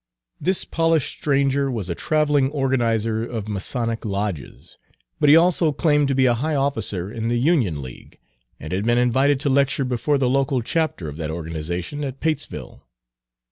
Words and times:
This 0.39 0.65
polished 0.65 1.11
stranger 1.11 1.69
was 1.69 1.87
a 1.87 1.93
traveling 1.93 2.49
organizer 2.49 3.23
of 3.23 3.47
Masonic 3.47 4.03
lodges, 4.03 4.79
but 5.19 5.29
he 5.29 5.35
also 5.35 5.71
Page 5.71 5.77
204 5.77 5.81
claimed 5.83 6.07
to 6.07 6.15
be 6.15 6.25
a 6.25 6.33
high 6.33 6.55
officer 6.55 7.11
in 7.11 7.27
the 7.27 7.37
Union 7.39 7.83
League, 7.83 8.17
and 8.59 8.73
had 8.73 8.83
been 8.85 8.97
invited 8.97 9.39
to 9.41 9.49
lecture 9.51 9.85
before 9.85 10.17
the 10.17 10.27
local 10.27 10.63
chapter 10.63 11.07
of 11.07 11.17
that 11.17 11.29
organization 11.29 12.03
at 12.03 12.19
Patesville. 12.19 12.83